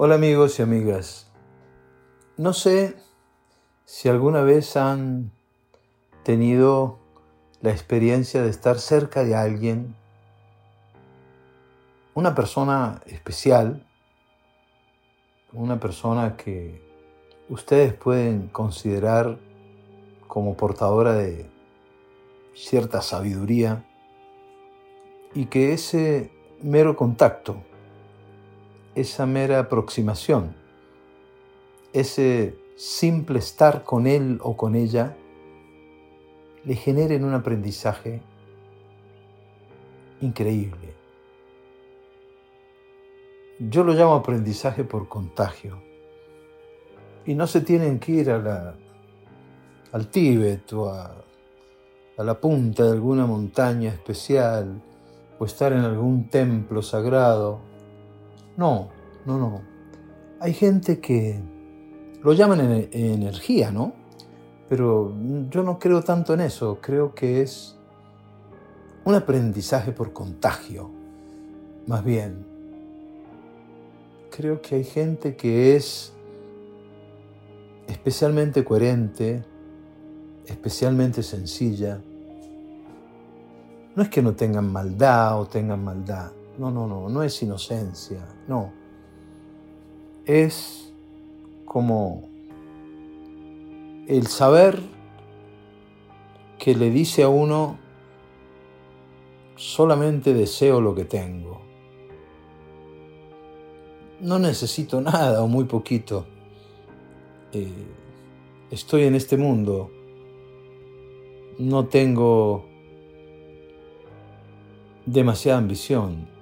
[0.00, 1.28] Hola amigos y amigas.
[2.36, 2.94] No sé
[3.84, 5.32] si alguna vez han
[6.22, 7.00] tenido
[7.62, 9.96] la experiencia de estar cerca de alguien,
[12.14, 13.84] una persona especial,
[15.52, 16.80] una persona que
[17.48, 19.40] ustedes pueden considerar
[20.28, 21.50] como portadora de
[22.54, 23.84] cierta sabiduría
[25.34, 26.30] y que ese
[26.62, 27.64] mero contacto
[29.00, 30.54] esa mera aproximación,
[31.92, 35.16] ese simple estar con él o con ella,
[36.64, 38.20] le generen un aprendizaje
[40.20, 40.94] increíble.
[43.58, 45.82] Yo lo llamo aprendizaje por contagio.
[47.24, 48.74] Y no se tienen que ir a la,
[49.92, 51.14] al Tíbet o a,
[52.16, 54.82] a la punta de alguna montaña especial
[55.38, 57.60] o estar en algún templo sagrado
[58.58, 58.88] no,
[59.24, 59.62] no, no.
[60.40, 61.40] Hay gente que
[62.22, 63.92] lo llaman energía, ¿no?
[64.68, 65.14] Pero
[65.48, 66.78] yo no creo tanto en eso.
[66.82, 67.76] Creo que es
[69.04, 70.90] un aprendizaje por contagio,
[71.86, 72.44] más bien.
[74.30, 76.12] Creo que hay gente que es
[77.86, 79.44] especialmente coherente,
[80.46, 82.00] especialmente sencilla.
[83.94, 88.26] No es que no tengan maldad o tengan maldad, no, no, no, no es inocencia,
[88.48, 88.72] no.
[90.26, 90.92] Es
[91.64, 92.28] como
[94.08, 94.80] el saber
[96.58, 97.78] que le dice a uno,
[99.54, 101.60] solamente deseo lo que tengo.
[104.20, 106.26] No necesito nada o muy poquito.
[107.52, 107.86] Eh,
[108.72, 109.92] estoy en este mundo.
[111.58, 112.64] No tengo
[115.06, 116.37] demasiada ambición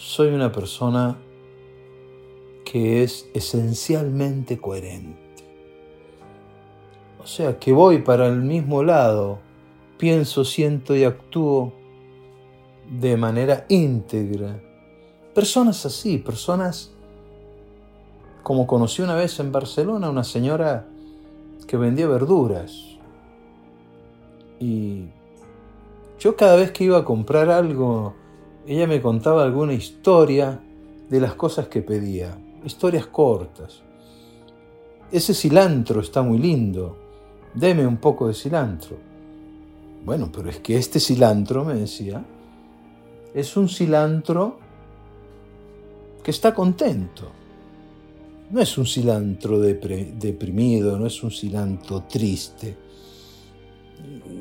[0.00, 1.18] soy una persona
[2.64, 5.44] que es esencialmente coherente.
[7.22, 9.40] O sea, que voy para el mismo lado,
[9.98, 11.74] pienso, siento y actúo
[12.90, 14.58] de manera íntegra.
[15.34, 16.92] Personas así, personas
[18.42, 20.86] como conocí una vez en Barcelona una señora
[21.68, 22.72] que vendía verduras.
[24.58, 25.08] Y
[26.18, 28.14] yo cada vez que iba a comprar algo
[28.66, 30.60] ella me contaba alguna historia
[31.08, 33.82] de las cosas que pedía, historias cortas.
[35.10, 36.96] Ese cilantro está muy lindo,
[37.54, 38.96] deme un poco de cilantro.
[40.04, 42.24] Bueno, pero es que este cilantro, me decía,
[43.34, 44.58] es un cilantro
[46.22, 47.28] que está contento.
[48.50, 52.76] No es un cilantro deprimido, no es un cilantro triste.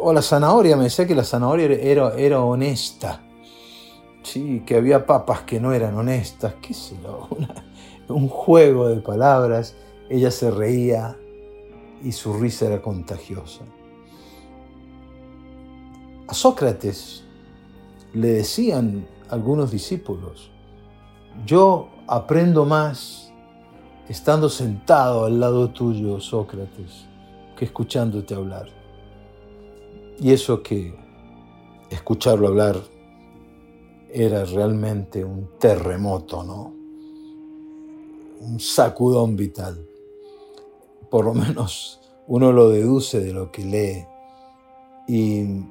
[0.00, 3.31] O la zanahoria, me decía que la zanahoria era, era honesta
[4.22, 7.28] Sí, que había papas que no eran honestas, qué sé yo,
[8.08, 9.74] un juego de palabras.
[10.08, 11.16] Ella se reía
[12.02, 13.64] y su risa era contagiosa.
[16.28, 17.24] A Sócrates
[18.12, 20.50] le decían algunos discípulos,
[21.46, 23.32] yo aprendo más
[24.08, 27.06] estando sentado al lado tuyo, Sócrates,
[27.56, 28.68] que escuchándote hablar.
[30.20, 30.94] Y eso que
[31.90, 32.76] escucharlo hablar
[34.12, 36.74] era realmente un terremoto, ¿no?
[38.40, 39.86] Un sacudón vital.
[41.10, 44.06] Por lo menos uno lo deduce de lo que lee.
[45.08, 45.64] Y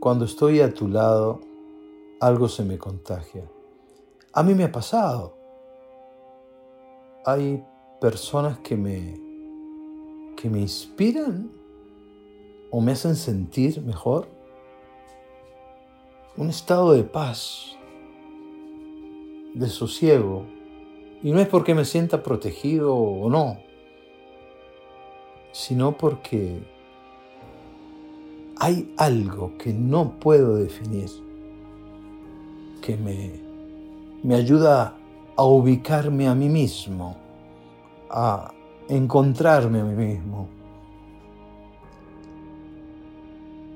[0.00, 1.40] cuando estoy a tu lado,
[2.20, 3.50] algo se me contagia.
[4.32, 5.34] A mí me ha pasado.
[7.24, 7.64] Hay
[8.00, 9.18] personas que me,
[10.36, 11.50] que me inspiran
[12.70, 14.39] o me hacen sentir mejor
[16.36, 17.76] un estado de paz,
[19.54, 20.44] de sosiego.
[21.22, 23.58] Y no es porque me sienta protegido o no,
[25.52, 26.62] sino porque
[28.58, 31.10] hay algo que no puedo definir,
[32.80, 33.32] que me,
[34.22, 34.96] me ayuda
[35.36, 37.16] a ubicarme a mí mismo,
[38.08, 38.52] a
[38.88, 40.48] encontrarme a mí mismo,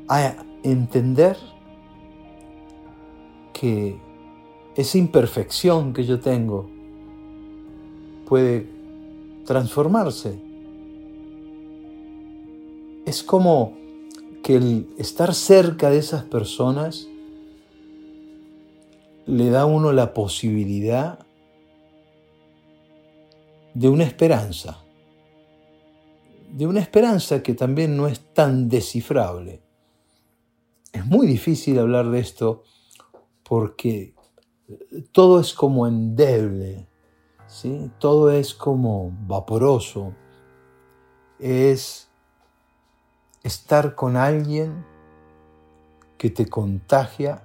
[0.08, 1.36] a entender
[3.54, 3.96] que
[4.76, 6.68] esa imperfección que yo tengo
[8.26, 8.68] puede
[9.46, 10.38] transformarse.
[13.06, 13.72] Es como
[14.42, 17.08] que el estar cerca de esas personas
[19.26, 21.18] le da a uno la posibilidad
[23.72, 24.84] de una esperanza,
[26.50, 29.62] de una esperanza que también no es tan descifrable.
[30.92, 32.64] Es muy difícil hablar de esto
[33.48, 34.14] porque
[35.12, 36.88] todo es como endeble,
[37.46, 37.90] ¿sí?
[37.98, 40.12] Todo es como vaporoso.
[41.38, 42.08] Es
[43.42, 44.84] estar con alguien
[46.16, 47.42] que te contagia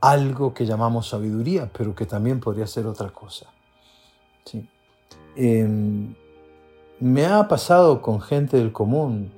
[0.00, 3.46] algo que llamamos sabiduría, pero que también podría ser otra cosa.
[4.44, 4.68] ¿sí?
[5.34, 6.14] Em,
[7.00, 9.32] me ha pasado con gente del común.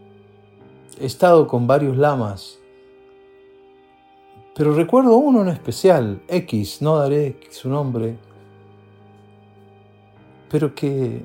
[0.98, 2.59] He estado con varios lamas.
[4.54, 8.16] Pero recuerdo uno en especial, X, no daré su nombre,
[10.50, 11.24] pero que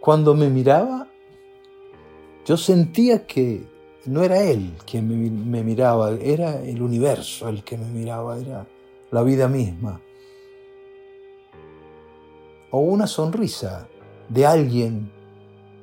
[0.00, 1.08] cuando me miraba,
[2.44, 3.64] yo sentía que
[4.06, 8.66] no era él quien me, me, miraba, era el universo el que me miraba, era
[9.10, 10.00] la vida misma.
[12.70, 13.88] O una sonrisa
[14.28, 15.10] de alguien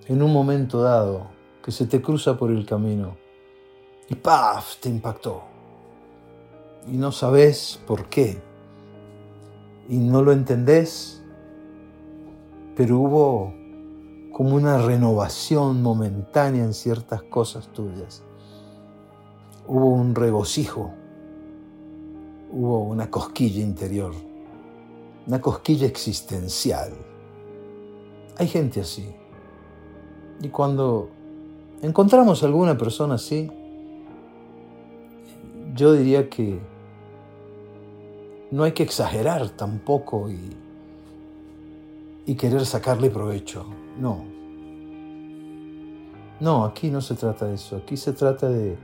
[0.07, 1.31] en un momento dado
[1.63, 3.15] que se te cruza por el camino
[4.09, 4.77] y ¡paf!
[4.81, 5.52] te impactó.
[6.91, 8.41] Y no sabes por qué.
[9.89, 11.23] Y no lo entendés,
[12.75, 13.53] pero hubo
[14.33, 18.23] como una renovación momentánea en ciertas cosas tuyas.
[19.67, 20.91] Hubo un regocijo,
[22.51, 24.13] hubo una cosquilla interior,
[25.27, 26.91] una cosquilla existencial.
[28.37, 29.15] Hay gente así.
[30.41, 31.09] Y cuando
[31.81, 33.49] encontramos alguna persona así,
[35.75, 36.72] yo diría que
[38.53, 40.55] no hay que exagerar tampoco y,
[42.35, 43.65] querer sacarle provecho.
[43.99, 44.23] No.
[46.39, 47.77] No, aquí no se trata de eso.
[47.77, 48.77] Aquí se trata de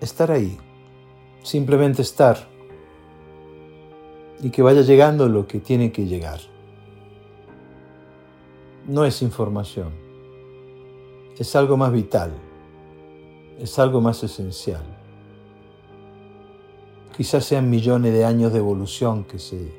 [0.00, 0.56] estar ahí.
[1.42, 2.38] Simplemente estar.
[4.40, 6.40] Y que vaya llegando lo que tiene que llegar.
[8.86, 9.92] No es información.
[11.38, 12.32] Es algo más vital.
[13.58, 15.01] Es algo más esencial.
[17.16, 19.72] Quizás sean millones de años de evolución que se,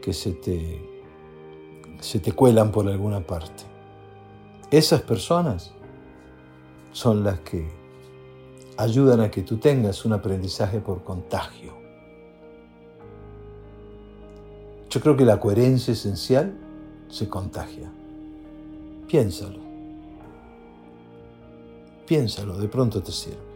[0.00, 0.94] que se te
[2.04, 3.64] se te cuelan por alguna parte.
[4.70, 5.72] Esas personas
[6.92, 7.66] son las que
[8.76, 11.72] ayudan a que tú tengas un aprendizaje por contagio.
[14.90, 16.54] Yo creo que la coherencia esencial
[17.08, 17.90] se contagia.
[19.08, 19.60] Piénsalo.
[22.06, 23.53] Piénsalo, de pronto te sirve.